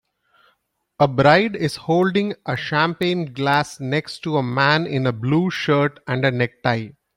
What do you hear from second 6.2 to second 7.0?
necktie.